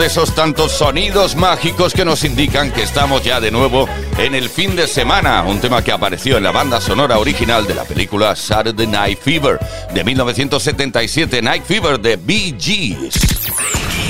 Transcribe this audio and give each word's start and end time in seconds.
de 0.00 0.06
esos 0.06 0.34
tantos 0.34 0.72
sonidos 0.72 1.36
mágicos 1.36 1.92
que 1.92 2.06
nos 2.06 2.24
indican 2.24 2.72
que 2.72 2.82
estamos 2.82 3.22
ya 3.22 3.38
de 3.38 3.50
nuevo 3.50 3.86
en 4.16 4.34
el 4.34 4.48
fin 4.48 4.74
de 4.74 4.86
semana. 4.86 5.42
Un 5.42 5.60
tema 5.60 5.84
que 5.84 5.92
apareció 5.92 6.38
en 6.38 6.42
la 6.42 6.52
banda 6.52 6.80
sonora 6.80 7.18
original 7.18 7.66
de 7.66 7.74
la 7.74 7.84
película 7.84 8.34
Saturday 8.34 8.86
Night 8.86 9.18
Fever 9.20 9.58
de 9.92 10.02
1977, 10.02 11.42
Night 11.42 11.64
Fever 11.64 12.00
de 12.00 12.16
Bee 12.16 12.56
Gees. 12.58 13.14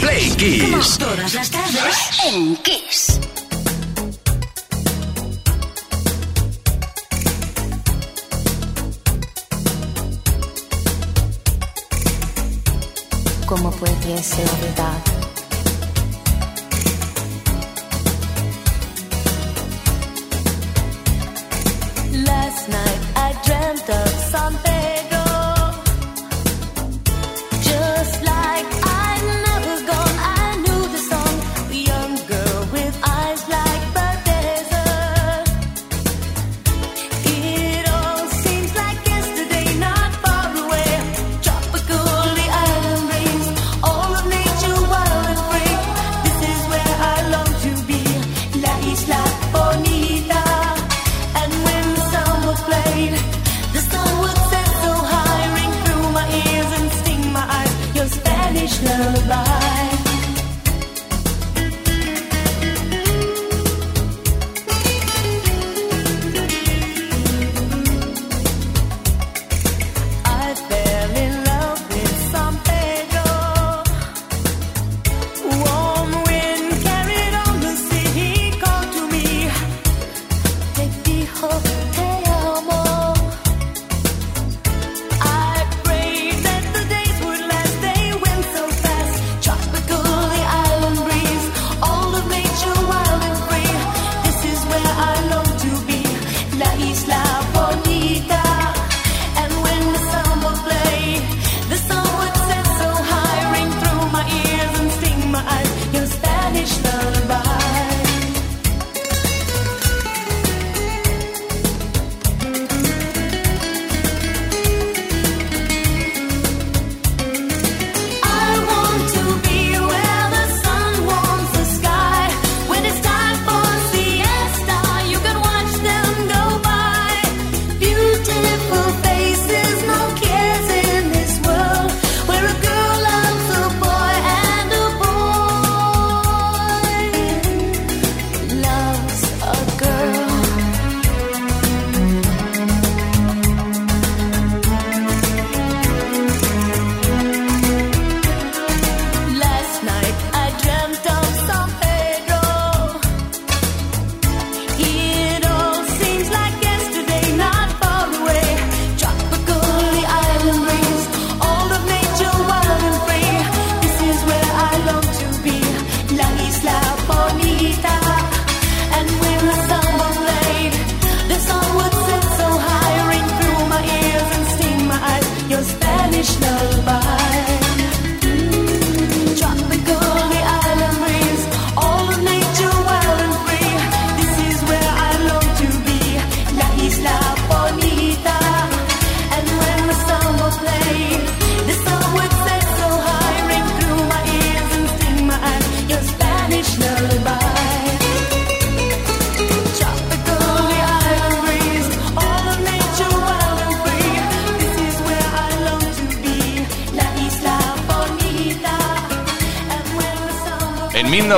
Play 0.01 0.31
Kiss. 0.37 0.97
todas 0.97 1.35
las 1.35 1.51
tardes 1.51 2.11
en 2.25 2.57
Kiss. 2.59 3.19
¿Cómo 13.45 13.73
pudiese 13.73 14.43
olvidar? 14.43 15.03
En 15.07 15.10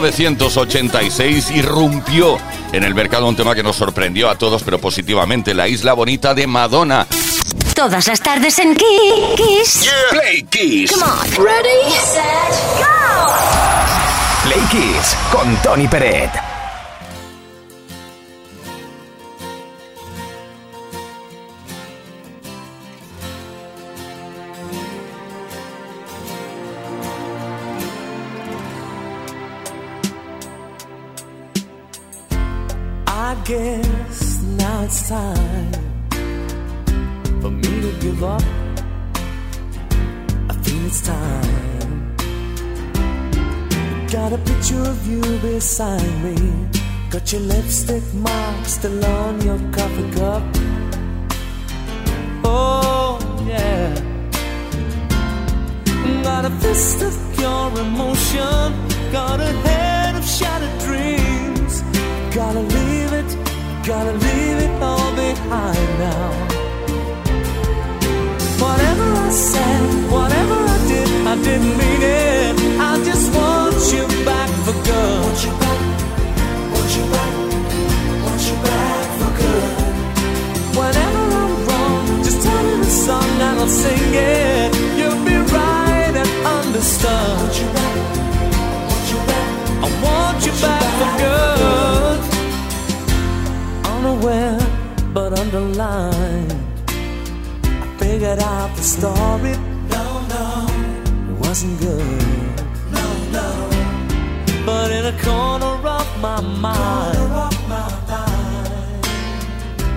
1986 0.01 1.51
irrumpió 1.51 2.39
en 2.73 2.83
el 2.83 2.95
mercado 2.95 3.29
un 3.29 3.37
tema 3.37 3.55
que 3.55 3.63
nos 3.63 3.77
sorprendió 3.77 4.31
a 4.31 4.37
todos, 4.37 4.63
pero 4.63 4.79
positivamente, 4.79 5.53
la 5.53 5.69
isla 5.69 5.93
bonita 5.93 6.35
de 6.35 6.47
Madonna. 6.47 7.07
Todas 7.75 8.07
las 8.07 8.21
tardes 8.21 8.59
en 8.59 8.75
Kiss. 8.75 9.93
Play 10.11 10.45
Kiss. 10.45 10.93
Come 10.93 11.05
on. 11.05 11.45
Ready, 11.45 11.91
set, 12.01 12.23
go. 12.79 13.33
Play 14.45 14.61
Kiss 14.71 15.17
con 15.31 15.55
Tony 15.57 15.89
Peret. 15.89 16.52
Beside 45.73 46.23
me. 46.23 46.37
Got 47.09 47.33
your 47.33 47.41
lipstick 47.41 48.05
mark 48.13 48.67
still 48.67 49.03
on 49.07 49.41
your 49.41 49.59
coffee 49.73 50.11
cup. 50.11 50.43
Oh, 52.45 53.17
yeah. 53.47 53.95
Got 56.23 56.45
a 56.45 56.51
fist 56.61 57.01
of 57.01 57.15
pure 57.35 57.73
emotion. 57.87 58.61
Got 59.13 59.41
a 59.41 59.53
head 59.67 60.15
of 60.15 60.27
shattered 60.27 60.79
dreams. 60.87 61.81
Gotta 62.35 62.61
leave 62.61 63.13
it 63.21 63.31
Gotta 63.87 64.13
leave 64.13 64.59
it 64.67 64.83
all 64.83 65.11
behind 65.17 65.99
now. 65.99 66.52
I'll 83.63 83.69
sing 83.69 84.13
it. 84.13 84.75
You'll 84.99 85.25
be 85.25 85.37
right 85.37 86.15
and 86.23 86.31
understood. 86.45 87.39
Want 87.39 87.55
you 87.61 87.69
back, 87.79 87.97
want 88.91 89.07
you 89.13 89.21
back, 89.31 89.51
I 89.85 89.89
want 90.03 90.39
you 90.47 90.53
back 90.65 90.87
for 90.99 91.13
good. 91.23 92.21
Unaware 93.95 94.59
but 95.15 95.39
underlined, 95.39 96.53
I 97.63 97.87
figured 98.01 98.41
out 98.41 98.75
the 98.75 98.83
story. 98.83 99.55
No, 99.95 100.05
no, 100.35 100.67
it 101.31 101.37
wasn't 101.47 101.79
good. 101.79 102.27
No, 102.91 103.07
no, 103.31 103.47
but 104.67 104.91
in 104.91 105.05
a 105.07 105.17
corner 105.23 105.77
of 105.87 106.09
my 106.21 106.41
mind, 106.41 107.17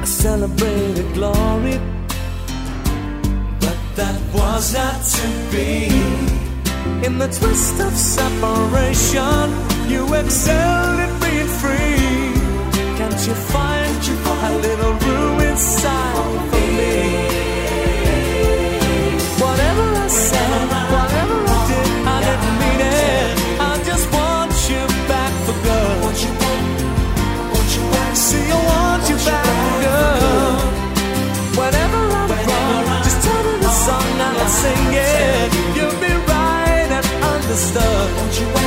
I 0.02 0.06
celebrated 0.06 1.12
glory. 1.16 1.95
Was 4.38 4.74
not 4.74 5.02
to 5.16 5.28
be. 5.52 5.88
In 7.06 7.18
the 7.18 7.28
twist 7.28 7.80
of 7.80 7.94
separation, 7.94 9.48
you 9.90 10.02
excelled 10.14 11.00
at 11.06 11.14
being 11.22 11.52
free. 11.62 12.36
Can't 12.98 13.22
you 13.28 13.36
find 13.54 13.96
a 14.48 14.58
little 14.68 14.94
room 14.94 15.40
inside 15.42 16.65
the 37.56 37.62
stuff. 37.62 38.40
You 38.40 38.65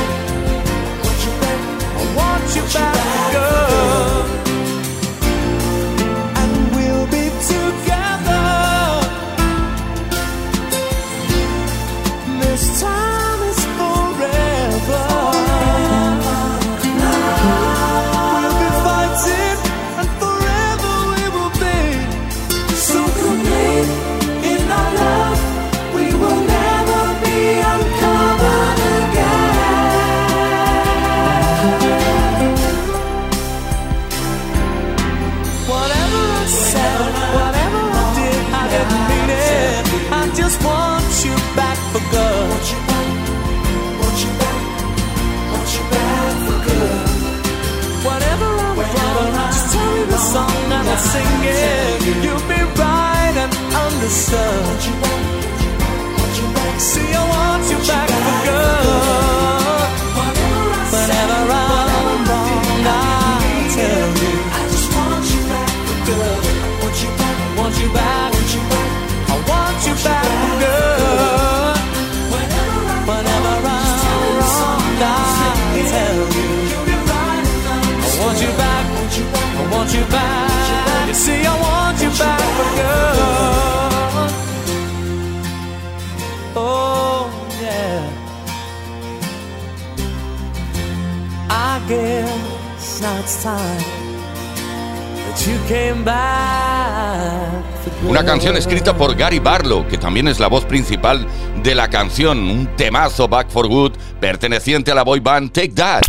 escrita 98.69 98.95
por 98.95 99.15
Gary 99.15 99.39
Barlow, 99.39 99.87
que 99.87 99.97
también 99.97 100.27
es 100.27 100.39
la 100.39 100.45
voz 100.45 100.63
principal 100.63 101.25
de 101.63 101.73
la 101.73 101.89
canción, 101.89 102.37
un 102.37 102.67
temazo 102.75 103.27
Back 103.27 103.49
for 103.49 103.67
Good 103.67 103.93
perteneciente 104.21 104.91
a 104.91 104.95
la 104.95 105.01
boy 105.01 105.19
band 105.19 105.51
Take 105.51 105.69
That. 105.69 106.03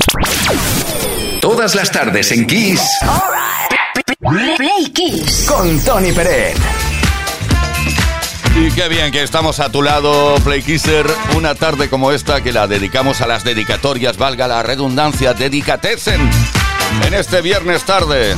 Todas 1.41 1.75
las 1.75 1.91
tardes 1.91 2.31
en 2.33 2.47
Kiss 2.47 2.83
Play 4.59 4.93
Kiss. 4.93 5.47
con 5.49 5.81
Tony 5.81 6.13
Peret. 6.13 6.59
Y 8.55 8.71
qué 8.73 8.91
bien 8.91 9.11
que 9.11 9.23
estamos 9.23 9.59
a 9.59 9.73
tu 9.73 9.81
lado, 9.81 10.35
Play 10.45 10.61
Kisser, 10.61 11.07
una 11.35 11.55
tarde 11.55 11.89
como 11.89 12.13
esta 12.13 12.43
que 12.43 12.53
la 12.53 12.67
dedicamos 12.67 13.23
a 13.23 13.27
las 13.27 13.43
dedicatorias, 13.43 14.19
valga 14.19 14.47
la 14.47 14.63
redundancia, 14.63 15.33
dedicatesen. 15.33 16.21
En 17.07 17.15
este 17.15 17.41
viernes 17.41 17.85
tarde, 17.85 18.37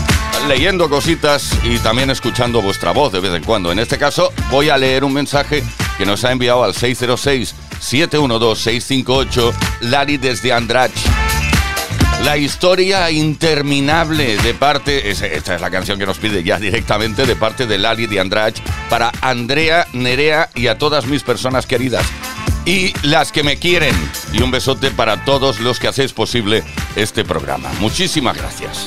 leyendo 0.48 0.88
cositas 0.88 1.50
y 1.64 1.78
también 1.78 2.10
escuchando 2.10 2.62
vuestra 2.62 2.92
voz 2.92 3.12
de 3.12 3.20
vez 3.20 3.34
en 3.34 3.44
cuando. 3.44 3.70
En 3.72 3.78
este 3.78 3.98
caso, 3.98 4.32
voy 4.50 4.70
a 4.70 4.78
leer 4.78 5.04
un 5.04 5.12
mensaje 5.12 5.62
que 5.98 6.06
nos 6.06 6.24
ha 6.24 6.32
enviado 6.32 6.64
al 6.64 6.74
606-712-658 6.74 9.52
Lari 9.82 10.16
desde 10.16 10.52
Andrach. 10.52 10.90
La 12.24 12.36
historia 12.36 13.10
interminable 13.10 14.36
de 14.38 14.54
parte, 14.54 15.10
es- 15.10 15.22
esta 15.22 15.56
es 15.56 15.60
la 15.60 15.70
canción 15.70 15.98
que 15.98 16.06
nos 16.06 16.18
pide 16.18 16.44
ya 16.44 16.58
directamente 16.58 17.26
de 17.26 17.34
parte 17.34 17.66
de 17.66 17.78
Lali 17.78 18.06
de 18.06 18.20
Andrach 18.20 18.54
para 18.88 19.10
Andrea, 19.20 19.88
Nerea 19.92 20.48
y 20.54 20.68
a 20.68 20.78
todas 20.78 21.06
mis 21.06 21.24
personas 21.24 21.66
queridas. 21.66 22.06
Y 22.64 22.92
las 23.04 23.32
que 23.32 23.42
me 23.42 23.56
quieren. 23.58 23.96
Y 24.32 24.40
un 24.40 24.52
besote 24.52 24.92
para 24.92 25.24
todos 25.24 25.58
los 25.58 25.80
que 25.80 25.88
hacéis 25.88 26.12
posible 26.12 26.62
este 26.94 27.24
programa. 27.24 27.68
Muchísimas 27.80 28.36
gracias. 28.36 28.86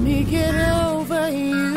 Me 0.00 0.24
get 0.24 0.54
over 0.54 1.30
you. 1.30 1.74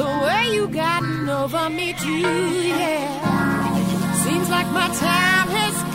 The 0.00 0.10
way 0.24 0.54
you 0.54 0.68
gotten 0.68 1.28
over 1.28 1.68
me 1.70 1.92
too, 1.92 2.62
yeah. 2.68 4.14
Seems 4.24 4.48
like 4.48 4.66
my 4.68 4.88
time 4.88 5.48
has 5.48 5.87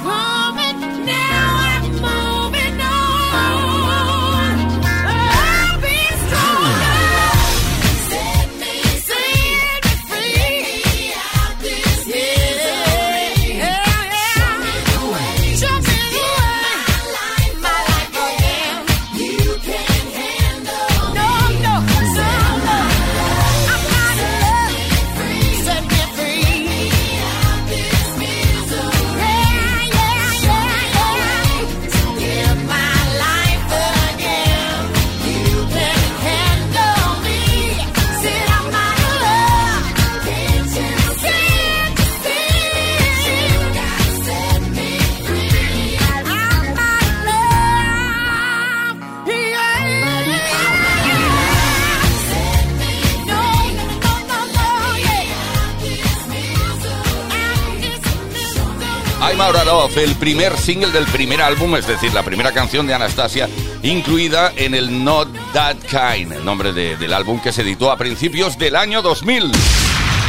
El 59.95 60.15
primer 60.15 60.57
single 60.57 60.91
del 60.91 61.05
primer 61.05 61.41
álbum, 61.41 61.75
es 61.75 61.85
decir, 61.85 62.13
la 62.13 62.23
primera 62.23 62.51
canción 62.51 62.87
de 62.87 62.95
Anastasia, 62.95 63.47
incluida 63.83 64.51
en 64.55 64.73
el 64.73 65.03
Not 65.03 65.29
That 65.53 65.75
Kind, 65.89 66.31
el 66.33 66.43
nombre 66.43 66.73
de- 66.73 66.97
del 66.97 67.13
álbum 67.13 67.39
que 67.39 67.51
se 67.51 67.61
editó 67.61 67.91
a 67.91 67.97
principios 67.97 68.57
del 68.57 68.75
año 68.75 69.01
2000. 69.03 69.51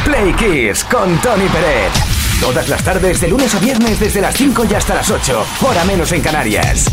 Play 0.03 0.33
Kiss 0.33 0.83
con 0.83 1.17
Tony 1.19 1.47
Peret. 1.47 1.91
Todas 2.39 2.69
las 2.69 2.83
tardes, 2.83 3.19
de 3.21 3.27
lunes 3.29 3.55
a 3.55 3.59
viernes, 3.59 3.99
desde 3.99 4.21
las 4.21 4.35
5 4.35 4.65
y 4.69 4.73
hasta 4.75 4.93
las 4.93 5.09
8. 5.09 5.43
Hora 5.61 5.83
menos 5.85 6.11
en 6.11 6.21
Canarias. 6.21 6.85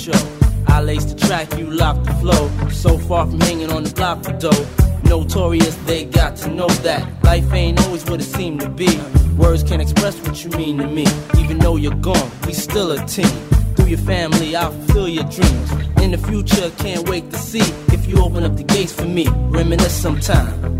Show. 0.00 0.20
I 0.66 0.80
laced 0.80 1.08
the 1.10 1.26
track, 1.26 1.58
you 1.58 1.66
locked 1.70 2.04
the 2.06 2.14
flow. 2.14 2.48
So 2.70 2.96
far 2.98 3.26
from 3.26 3.40
hanging 3.40 3.70
on 3.70 3.82
the 3.84 3.92
block 3.92 4.24
for 4.24 4.32
dough. 4.32 4.66
Notorious, 5.04 5.76
they 5.86 6.04
got 6.04 6.36
to 6.36 6.48
know 6.48 6.68
that 6.86 7.02
life 7.24 7.52
ain't 7.52 7.80
always 7.84 8.04
what 8.06 8.20
it 8.20 8.24
seemed 8.24 8.60
to 8.60 8.68
be. 8.68 8.98
Words 9.36 9.62
can't 9.62 9.82
express 9.82 10.16
what 10.22 10.42
you 10.42 10.50
mean 10.50 10.78
to 10.78 10.86
me. 10.86 11.06
Even 11.38 11.58
though 11.58 11.76
you're 11.76 12.00
gone, 12.00 12.30
we 12.46 12.52
still 12.54 12.92
a 12.92 13.04
team. 13.06 13.34
Through 13.74 13.88
your 13.88 13.98
family, 13.98 14.56
I'll 14.56 14.72
fulfill 14.72 15.08
your 15.08 15.24
dreams. 15.24 15.70
In 16.02 16.12
the 16.12 16.18
future, 16.18 16.70
can't 16.78 17.08
wait 17.08 17.30
to 17.30 17.38
see 17.38 17.66
if 17.94 18.06
you 18.06 18.22
open 18.22 18.44
up 18.44 18.56
the 18.56 18.64
gates 18.64 18.92
for 18.92 19.06
me. 19.06 19.26
Reminisce 19.28 19.94
sometime. 19.94 20.79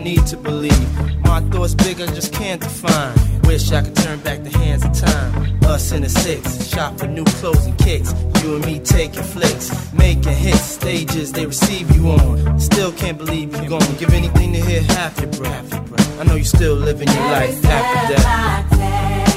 need 0.00 0.26
to 0.26 0.36
believe. 0.36 1.22
My 1.24 1.40
thoughts 1.40 1.74
big, 1.74 2.00
I 2.00 2.06
just 2.06 2.32
can't 2.32 2.60
define. 2.60 3.16
Wish 3.42 3.70
I 3.72 3.82
could 3.82 3.96
turn 3.96 4.20
back 4.20 4.42
the 4.42 4.50
hands 4.58 4.84
of 4.84 4.92
time. 4.92 5.58
Us 5.64 5.92
in 5.92 6.02
the 6.02 6.08
six, 6.08 6.68
shop 6.68 6.98
for 6.98 7.06
new 7.06 7.24
clothes 7.24 7.66
and 7.66 7.76
kicks. 7.78 8.12
You 8.42 8.56
and 8.56 8.64
me 8.64 8.78
taking 8.80 9.22
flicks, 9.22 9.92
making 9.92 10.32
hits, 10.32 10.62
stages 10.62 11.32
they 11.32 11.46
receive 11.46 11.94
you 11.94 12.10
on. 12.10 12.58
Still 12.58 12.92
can't 12.92 13.18
believe 13.18 13.52
you're 13.52 13.68
gone. 13.68 13.94
Give 13.98 14.12
anything 14.12 14.52
to 14.52 14.60
hear 14.60 14.82
half 14.82 15.20
your 15.20 15.30
breath. 15.32 16.20
I 16.20 16.24
know 16.24 16.34
you 16.34 16.44
still 16.44 16.74
living 16.74 17.08
your 17.08 17.24
life 17.24 17.64
after 17.64 18.14
death. 18.14 19.29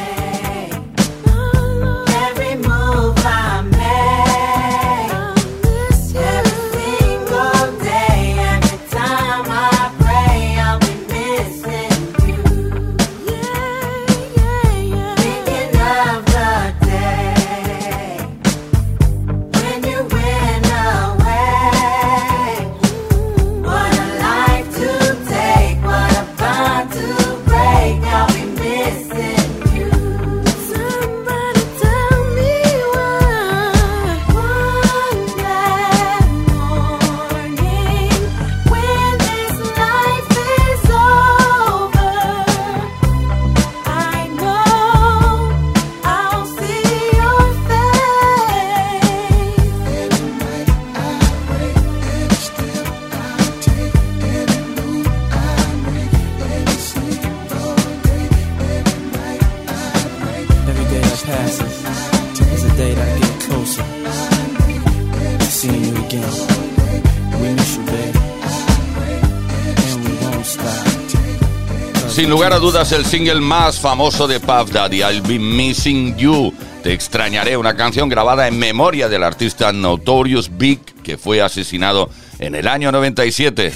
lugar 72.34 72.54
a 72.54 72.58
dudas 72.58 72.92
el 72.94 73.06
single 73.06 73.42
más 73.42 73.80
famoso 73.80 74.28
de 74.28 74.40
Puff 74.40 74.72
Daddy, 74.72 75.04
I'll 75.04 75.22
Be 75.22 75.38
Missing 75.38 76.18
You. 76.18 76.52
Te 76.82 76.92
extrañaré, 76.92 77.58
una 77.58 77.76
canción 77.76 78.10
grabada 78.10 78.48
en 78.48 78.58
memoria 78.58 79.08
del 79.08 79.22
artista 79.22 79.72
Notorious 79.72 80.50
Big 80.58 80.80
que 81.04 81.20
fue 81.20 81.44
asesinado 81.44 82.10
en 82.40 82.56
el 82.56 82.68
año 82.68 82.92
97. 82.92 83.72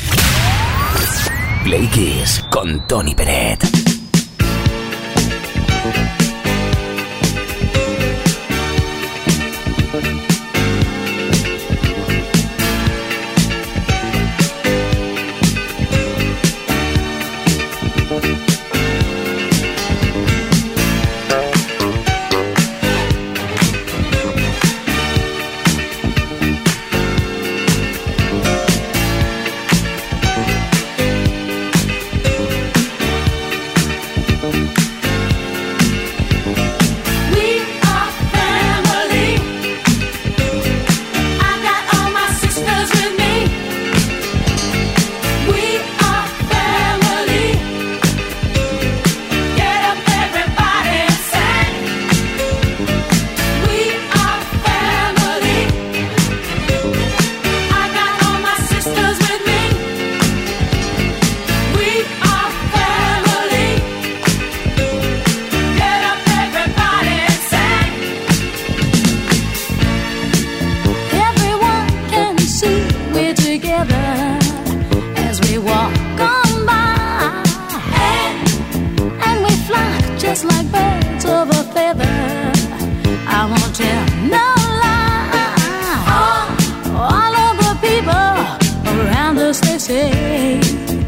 Play 1.66 1.86
Kiss 1.90 2.44
con 2.50 2.88
Tony 2.88 3.14
Peret. 3.14 3.64
away. 90.08 91.07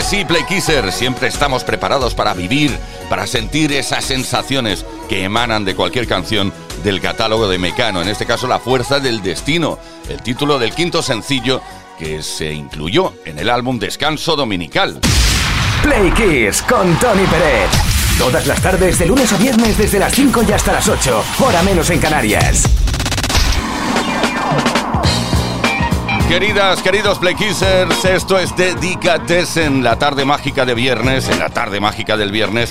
Que 0.00 0.06
sí, 0.06 0.24
Play 0.24 0.44
Kisser, 0.44 0.92
siempre 0.92 1.28
estamos 1.28 1.64
preparados 1.64 2.14
para 2.14 2.32
vivir, 2.32 2.70
para 3.10 3.26
sentir 3.26 3.70
esas 3.72 4.04
sensaciones 4.04 4.86
que 5.08 5.24
emanan 5.24 5.64
de 5.64 5.74
cualquier 5.74 6.06
canción 6.06 6.54
del 6.82 7.00
catálogo 7.02 7.48
de 7.48 7.58
Mecano, 7.58 8.00
en 8.00 8.08
este 8.08 8.24
caso 8.24 8.46
La 8.46 8.60
Fuerza 8.60 8.98
del 8.98 9.22
Destino, 9.22 9.78
el 10.08 10.22
título 10.22 10.58
del 10.58 10.72
quinto 10.74 11.02
sencillo 11.02 11.60
que 11.98 12.22
se 12.22 12.52
incluyó 12.52 13.12
en 13.26 13.38
el 13.38 13.50
álbum 13.50 13.78
Descanso 13.78 14.36
Dominical. 14.36 15.00
Play 15.82 16.10
Kiss 16.12 16.62
con 16.62 16.94
Tony 16.98 17.26
Peret. 17.26 17.70
Todas 18.18 18.46
las 18.46 18.62
tardes, 18.62 18.98
de 18.98 19.06
lunes 19.06 19.30
a 19.32 19.36
viernes, 19.36 19.76
desde 19.76 19.98
las 19.98 20.14
5 20.14 20.44
y 20.48 20.52
hasta 20.52 20.72
las 20.72 20.88
8, 20.88 21.24
hora 21.40 21.62
menos 21.62 21.90
en 21.90 21.98
Canarias. 21.98 22.89
Queridas, 26.30 26.80
queridos 26.80 27.18
Play 27.18 27.34
Kissers, 27.34 28.04
esto 28.04 28.38
es 28.38 28.54
en 29.56 29.82
la 29.82 29.98
tarde 29.98 30.24
mágica 30.24 30.64
de 30.64 30.74
viernes, 30.74 31.28
en 31.28 31.40
la 31.40 31.48
tarde 31.48 31.80
mágica 31.80 32.16
del 32.16 32.30
viernes. 32.30 32.70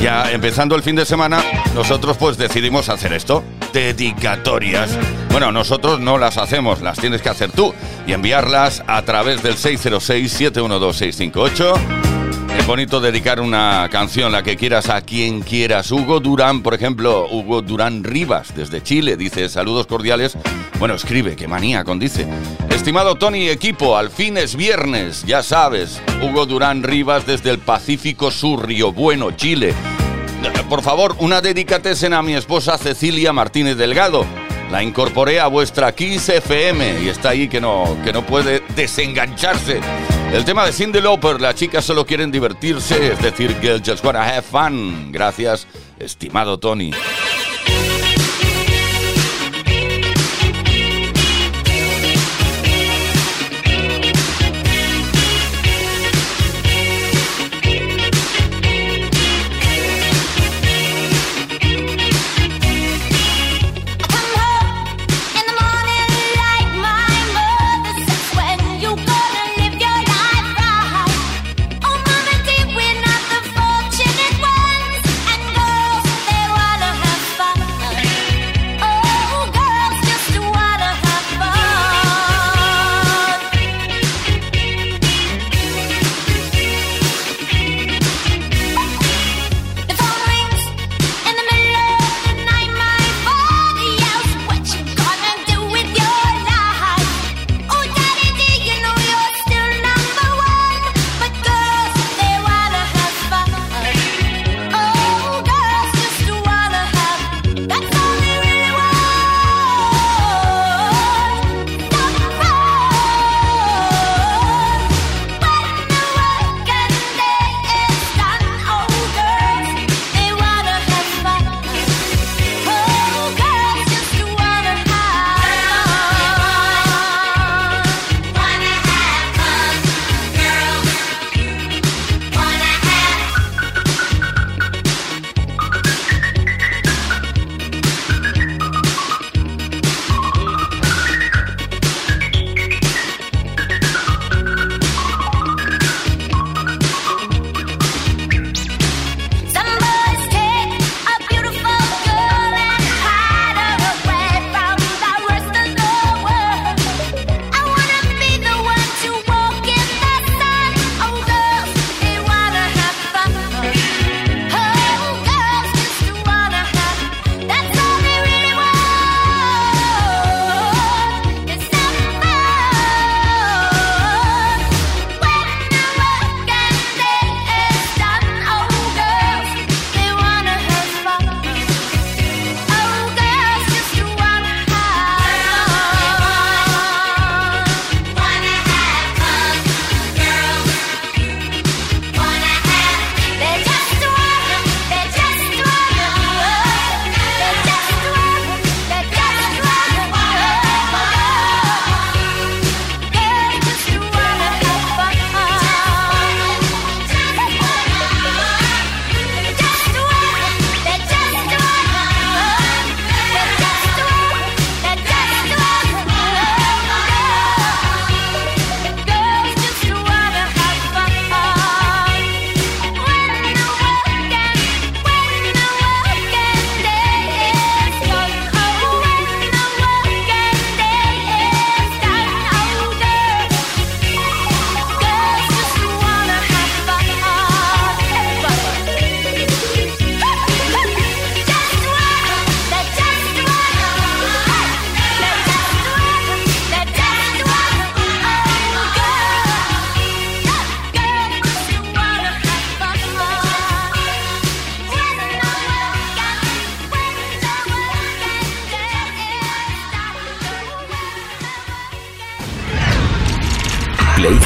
Ya 0.00 0.32
empezando 0.32 0.74
el 0.76 0.82
fin 0.82 0.96
de 0.96 1.04
semana, 1.04 1.44
nosotros 1.74 2.16
pues 2.16 2.38
decidimos 2.38 2.88
hacer 2.88 3.12
esto, 3.12 3.44
dedicatorias. 3.74 4.98
Bueno, 5.30 5.52
nosotros 5.52 6.00
no 6.00 6.16
las 6.16 6.38
hacemos, 6.38 6.80
las 6.80 6.98
tienes 6.98 7.20
que 7.20 7.28
hacer 7.28 7.52
tú 7.52 7.74
y 8.06 8.14
enviarlas 8.14 8.82
a 8.86 9.02
través 9.02 9.42
del 9.42 9.58
606-712-658 9.58 12.15
es 12.58 12.66
bonito 12.66 13.00
dedicar 13.00 13.40
una 13.40 13.88
canción, 13.92 14.32
la 14.32 14.42
que 14.42 14.56
quieras, 14.56 14.88
a 14.88 15.00
quien 15.00 15.40
quieras. 15.42 15.92
Hugo 15.92 16.20
Durán, 16.20 16.62
por 16.62 16.74
ejemplo, 16.74 17.28
Hugo 17.30 17.62
Durán 17.62 18.02
Rivas, 18.02 18.54
desde 18.56 18.82
Chile, 18.82 19.16
dice 19.16 19.48
saludos 19.48 19.86
cordiales. 19.86 20.36
Bueno, 20.78 20.94
escribe, 20.94 21.36
qué 21.36 21.46
maníaco, 21.46 21.94
dice. 21.94 22.26
Estimado 22.70 23.14
Tony, 23.14 23.48
equipo, 23.48 23.96
al 23.96 24.10
fin 24.10 24.36
es 24.36 24.56
viernes, 24.56 25.24
ya 25.24 25.42
sabes. 25.42 26.00
Hugo 26.22 26.46
Durán 26.46 26.82
Rivas, 26.82 27.26
desde 27.26 27.50
el 27.50 27.58
Pacífico 27.58 28.30
Sur, 28.30 28.66
Río 28.66 28.92
Bueno, 28.92 29.30
Chile. 29.32 29.74
Por 30.68 30.82
favor, 30.82 31.14
una 31.20 31.40
dedicatesena 31.40 32.18
a 32.18 32.22
mi 32.22 32.34
esposa 32.34 32.76
Cecilia 32.78 33.32
Martínez 33.32 33.76
Delgado. 33.76 34.26
La 34.70 34.82
incorporé 34.82 35.38
a 35.38 35.46
vuestra 35.46 35.94
15 35.94 36.38
FM 36.38 37.02
y 37.04 37.08
está 37.08 37.30
ahí 37.30 37.48
que 37.48 37.60
no, 37.60 37.96
que 38.04 38.12
no 38.12 38.26
puede 38.26 38.62
desengancharse. 38.74 39.80
El 40.32 40.44
tema 40.44 40.66
de 40.66 40.72
Cindy 40.72 41.00
Lauper, 41.00 41.40
las 41.40 41.54
chicas 41.54 41.84
solo 41.84 42.04
quieren 42.04 42.30
divertirse, 42.30 43.12
es 43.12 43.22
decir, 43.22 43.56
girls 43.60 43.82
just 43.84 44.04
wanna 44.04 44.22
have 44.22 44.42
fun. 44.42 45.10
Gracias, 45.12 45.66
estimado 45.98 46.58
Tony. 46.58 46.92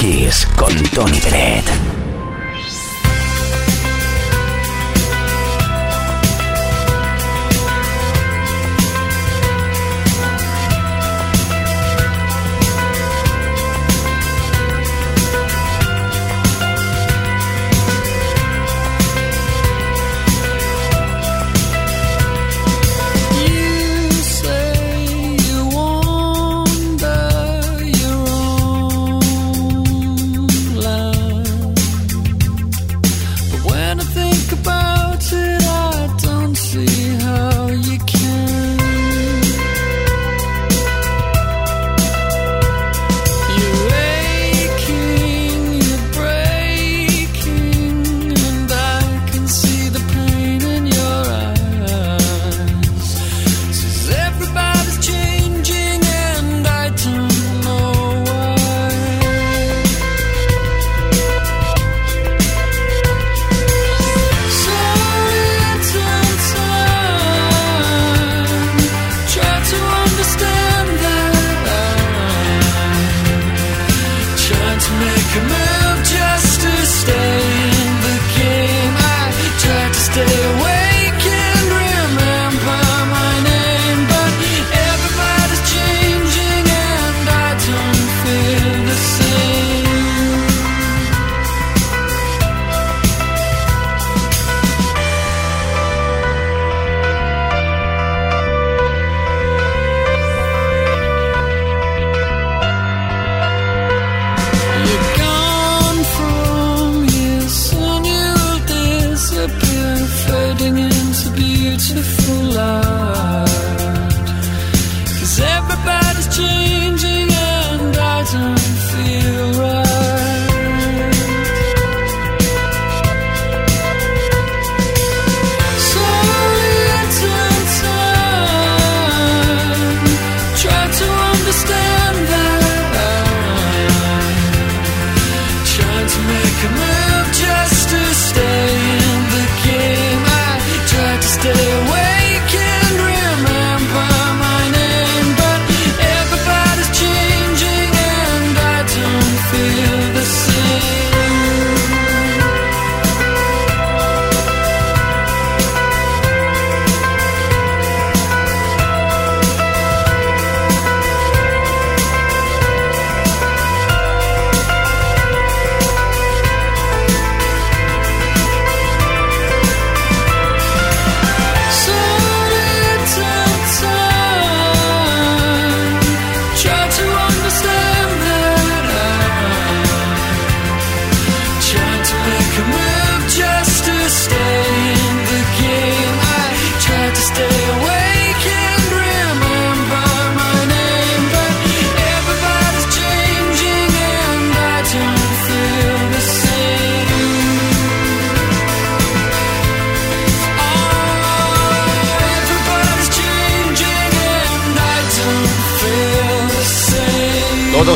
Kiss 0.00 0.46
con 0.56 0.72
Tony 0.94 1.20
Pérez. 1.20 1.89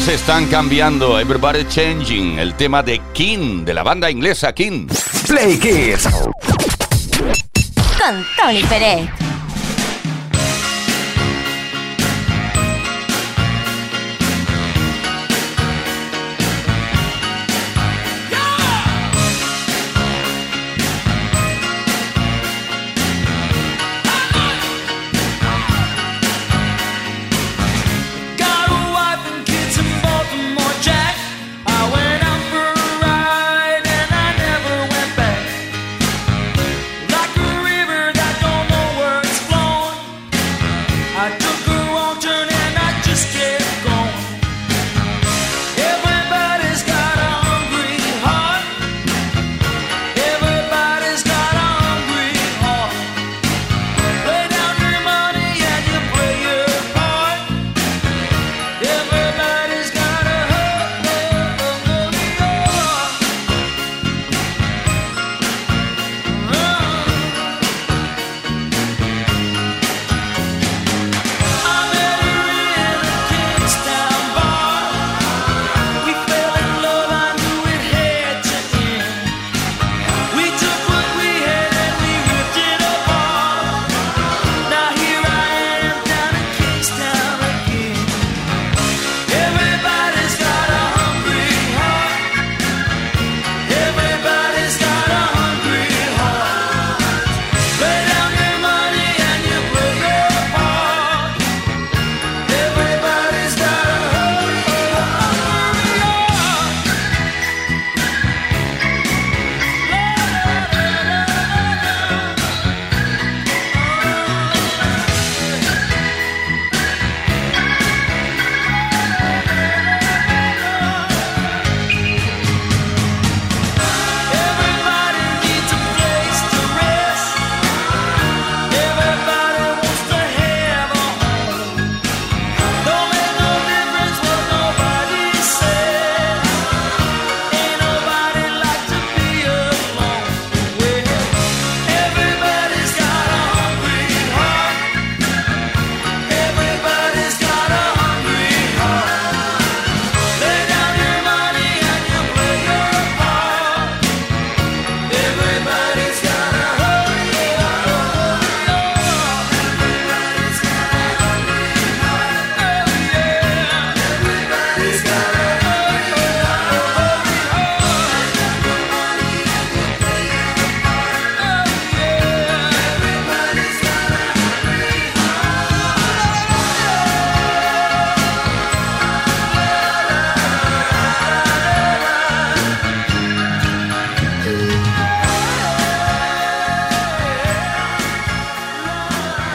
están 0.02 0.46
cambiando. 0.46 1.20
Everybody 1.20 1.64
changing. 1.68 2.38
El 2.40 2.54
tema 2.54 2.82
de 2.82 3.00
King, 3.12 3.64
de 3.64 3.72
la 3.72 3.84
banda 3.84 4.10
inglesa 4.10 4.52
King. 4.52 4.88
Play 5.28 5.56
Kids. 5.56 6.08
Con 7.96 8.26
Tony 8.36 8.62
Pérez. 8.64 9.23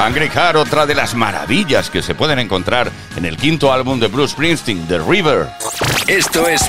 Angry 0.09 0.31
otra 0.55 0.87
de 0.87 0.95
las 0.95 1.13
maravillas 1.13 1.91
que 1.91 2.01
se 2.01 2.15
pueden 2.15 2.39
encontrar 2.39 2.91
en 3.15 3.25
el 3.25 3.37
quinto 3.37 3.71
álbum 3.71 3.99
de 3.99 4.07
Bruce 4.07 4.33
Springsteen, 4.33 4.87
The 4.87 4.97
River. 4.97 5.47
Esto 6.07 6.47
es 6.47 6.63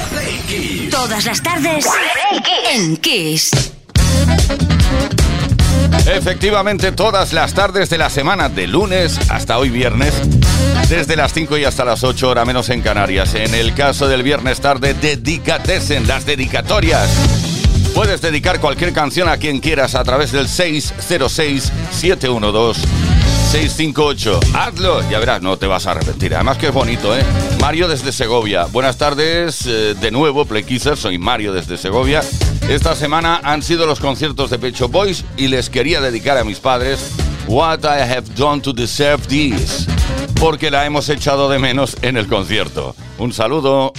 Kiss. 0.46 0.90
Todas 0.90 1.24
las 1.24 1.42
tardes 1.42 1.86
en 2.70 2.98
Kiss. 2.98 3.50
Efectivamente, 6.04 6.92
todas 6.92 7.32
las 7.32 7.54
tardes 7.54 7.88
de 7.88 7.96
la 7.96 8.10
semana, 8.10 8.50
de 8.50 8.66
lunes 8.66 9.18
hasta 9.30 9.56
hoy 9.56 9.70
viernes, 9.70 10.12
desde 10.90 11.16
las 11.16 11.32
5 11.32 11.56
y 11.56 11.64
hasta 11.64 11.86
las 11.86 12.04
8 12.04 12.28
hora 12.28 12.44
menos 12.44 12.68
en 12.68 12.82
Canarias. 12.82 13.34
En 13.34 13.54
el 13.54 13.72
caso 13.72 14.06
del 14.06 14.22
viernes 14.22 14.60
tarde, 14.60 14.92
dedicatesen 14.92 16.06
las 16.06 16.26
dedicatorias. 16.26 17.08
Puedes 17.94 18.20
dedicar 18.20 18.60
cualquier 18.60 18.92
canción 18.92 19.30
a 19.30 19.38
quien 19.38 19.60
quieras 19.60 19.94
a 19.94 20.04
través 20.04 20.30
del 20.30 20.46
606 20.46 21.72
712 21.90 23.09
658. 23.50 24.40
Hazlo, 24.54 25.10
ya 25.10 25.18
verás, 25.18 25.42
no 25.42 25.56
te 25.56 25.66
vas 25.66 25.84
a 25.88 25.90
arrepentir. 25.90 26.32
Además 26.36 26.56
que 26.56 26.68
es 26.68 26.72
bonito, 26.72 27.16
¿eh? 27.16 27.24
Mario 27.60 27.88
desde 27.88 28.12
Segovia. 28.12 28.66
Buenas 28.66 28.96
tardes, 28.96 29.66
eh, 29.66 29.96
de 30.00 30.10
nuevo, 30.12 30.44
Plequizer, 30.44 30.96
soy 30.96 31.18
Mario 31.18 31.52
desde 31.52 31.76
Segovia. 31.76 32.22
Esta 32.68 32.94
semana 32.94 33.40
han 33.42 33.64
sido 33.64 33.86
los 33.86 33.98
conciertos 33.98 34.50
de 34.50 34.60
Pecho 34.60 34.88
Boys 34.88 35.24
y 35.36 35.48
les 35.48 35.68
quería 35.68 36.00
dedicar 36.00 36.38
a 36.38 36.44
mis 36.44 36.60
padres 36.60 37.10
What 37.48 37.80
I 37.82 38.02
Have 38.02 38.34
Done 38.36 38.62
to 38.62 38.72
Deserve 38.72 39.26
This, 39.26 39.88
porque 40.38 40.70
la 40.70 40.86
hemos 40.86 41.08
echado 41.08 41.50
de 41.50 41.58
menos 41.58 41.96
en 42.02 42.16
el 42.16 42.28
concierto. 42.28 42.94
Un 43.18 43.32
saludo. 43.32 43.92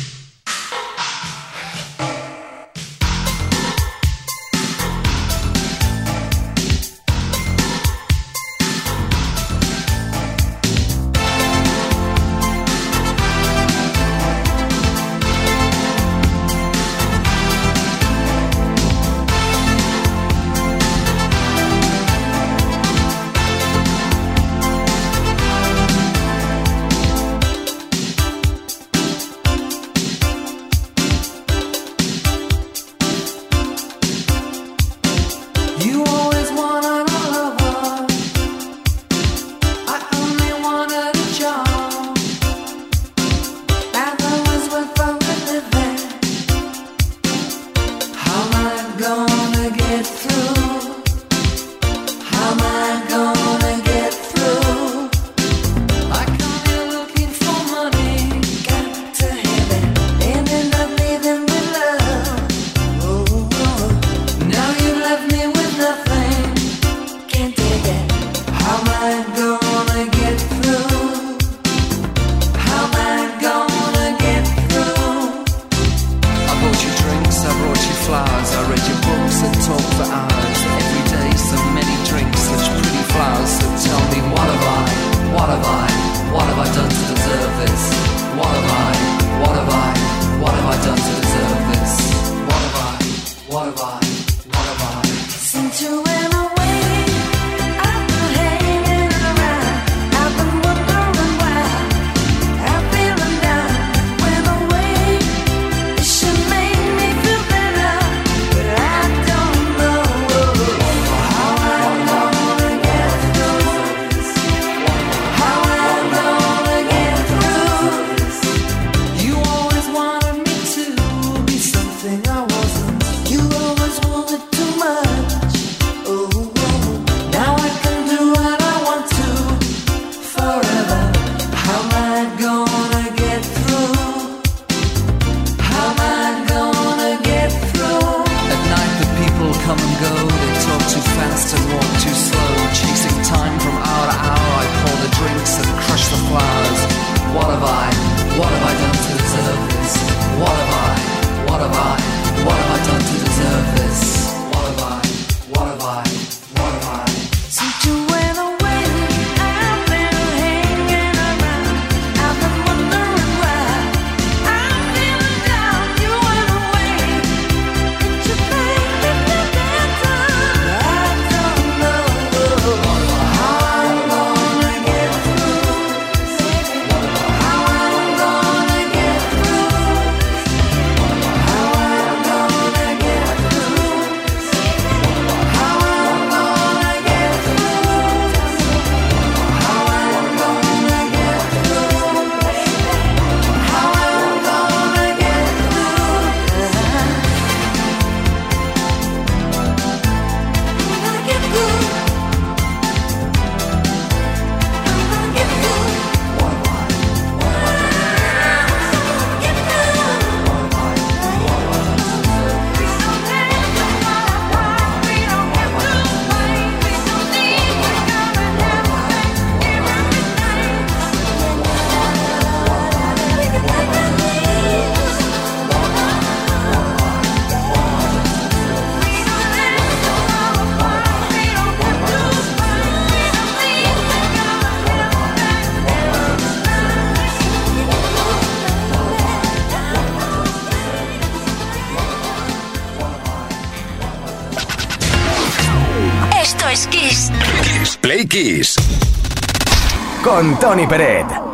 Tony 250.61 250.85
Peret. 250.85 251.50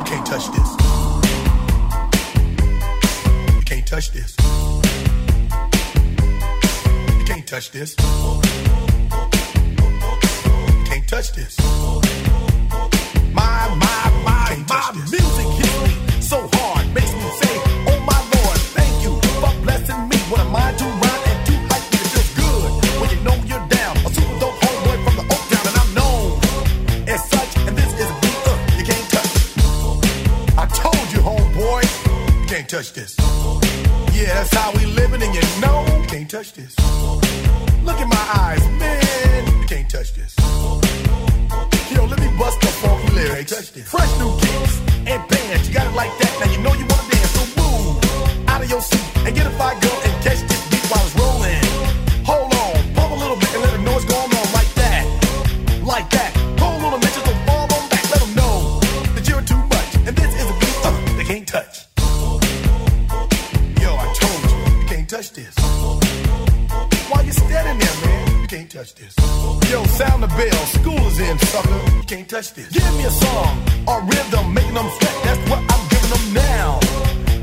touch 68.88 68.96
this. 68.96 69.72
Yo, 69.72 69.84
sound 69.86 70.24
the 70.24 70.28
bell, 70.28 70.66
school 70.68 71.08
is 71.08 71.20
in, 71.20 71.40
sucker. 71.40 71.96
You 71.96 72.04
can't 72.04 72.30
touch 72.30 72.54
this. 72.54 72.70
Give 72.70 72.94
me 72.96 73.06
a 73.06 73.10
song 73.10 73.58
a 73.88 74.02
rhythm, 74.02 74.54
making 74.54 74.74
them 74.74 74.90
sweat. 75.00 75.16
That's 75.24 75.50
what 75.50 75.60
I'm 75.60 75.84
giving 75.90 76.12
them 76.12 76.34
now. 76.34 76.80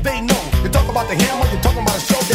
They 0.01 0.21
know. 0.21 0.41
you 0.63 0.69
talk 0.69 0.89
about 0.89 1.07
the 1.07 1.15
hammer, 1.15 1.51
you're 1.51 1.61
talking 1.61 1.81
about 1.81 1.97
a 1.97 1.99
show. 1.99 2.34